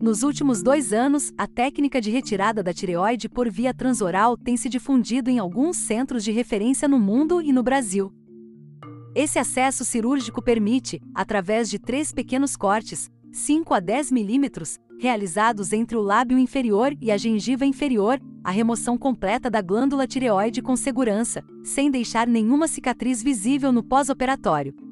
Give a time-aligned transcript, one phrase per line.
[0.00, 4.68] Nos últimos dois anos, a técnica de retirada da tireoide por via transoral tem se
[4.68, 8.10] difundido em alguns centros de referência no mundo e no Brasil.
[9.14, 15.94] Esse acesso cirúrgico permite, através de três pequenos cortes, 5 a 10 milímetros, realizados entre
[15.94, 21.44] o lábio inferior e a gengiva inferior, a remoção completa da glândula tireoide com segurança,
[21.62, 24.87] sem deixar nenhuma cicatriz visível no pós-operatório.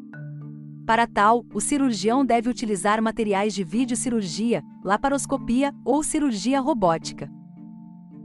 [0.87, 7.29] Para tal, o cirurgião deve utilizar materiais de videocirurgia, laparoscopia ou cirurgia robótica.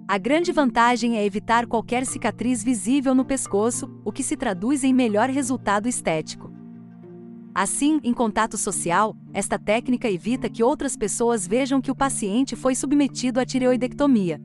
[0.08, 4.94] A grande vantagem é evitar qualquer cicatriz visível no pescoço, o que se traduz em
[4.94, 6.52] melhor resultado estético.
[7.56, 12.76] Assim, em contato social, esta técnica evita que outras pessoas vejam que o paciente foi
[12.76, 14.40] submetido à tireoidectomia.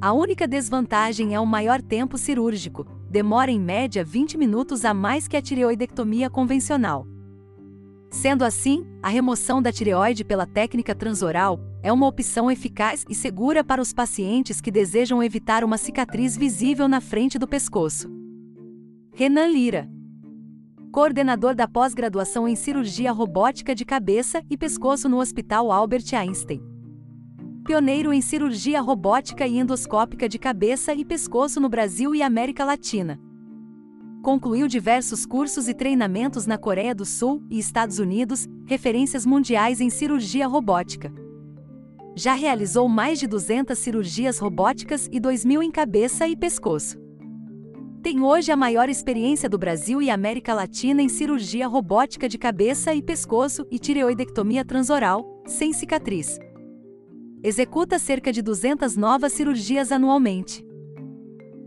[0.00, 5.26] A única desvantagem é o maior tempo cirúrgico, demora em média 20 minutos a mais
[5.26, 7.06] que a tireoidectomia convencional.
[8.10, 13.62] Sendo assim, a remoção da tireoide pela técnica transoral é uma opção eficaz e segura
[13.62, 18.10] para os pacientes que desejam evitar uma cicatriz visível na frente do pescoço.
[19.14, 19.88] Renan Lira
[20.90, 26.77] coordenador da pós-graduação em cirurgia robótica de cabeça e pescoço no Hospital Albert Einstein
[27.68, 33.20] pioneiro em cirurgia robótica e endoscópica de cabeça e pescoço no Brasil e América Latina.
[34.22, 39.90] Concluiu diversos cursos e treinamentos na Coreia do Sul e Estados Unidos, referências mundiais em
[39.90, 41.12] cirurgia robótica.
[42.16, 46.98] Já realizou mais de 200 cirurgias robóticas e 2.000 em cabeça e pescoço.
[48.02, 52.94] Tem hoje a maior experiência do Brasil e América Latina em cirurgia robótica de cabeça
[52.94, 56.38] e pescoço e tireoidectomia transoral, sem cicatriz
[57.42, 60.64] executa cerca de 200 novas cirurgias anualmente.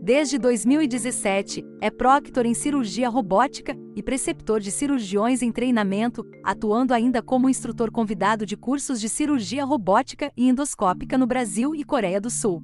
[0.04, 7.22] Desde 2017, é proctor em cirurgia robótica e preceptor de cirurgiões em treinamento, atuando ainda
[7.22, 12.30] como instrutor convidado de cursos de cirurgia robótica e endoscópica no Brasil e Coreia do
[12.30, 12.60] Sul.